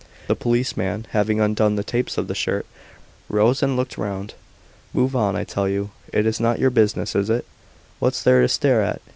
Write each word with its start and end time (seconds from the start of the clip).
The 0.25 0.35
policeman, 0.35 1.05
having 1.11 1.39
undone 1.39 1.75
the 1.75 1.83
tapes 1.83 2.17
of 2.17 2.27
the 2.27 2.33
shirt, 2.33 2.65
rose 3.29 3.61
and 3.61 3.77
looked 3.77 3.99
round. 3.99 4.33
"Move 4.95 5.15
on, 5.15 5.35
I 5.35 5.43
tell 5.43 5.69
you. 5.69 5.91
It 6.11 6.25
is 6.25 6.39
not 6.39 6.57
your 6.57 6.71
business, 6.71 7.13
is 7.13 7.29
it? 7.29 7.45
What's 7.99 8.23
there 8.23 8.41
to 8.41 8.47
stare 8.47 8.81
at?" 8.81 8.99